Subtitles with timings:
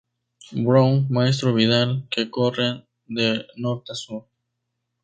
[0.63, 2.75] Brown, Maestro Vidal, que corren
[3.07, 4.25] de norte a sur.